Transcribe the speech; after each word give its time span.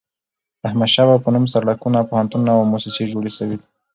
د 0.61 0.61
احمد 0.69 0.89
شاه 0.93 1.07
بابا 1.09 1.23
په 1.23 1.29
نوم 1.33 1.45
سړکونه، 1.53 1.99
پوهنتونونه 2.09 2.51
او 2.57 2.61
موسسې 2.71 3.03
جوړي 3.13 3.31
سوي 3.37 3.55
دي. 3.59 3.67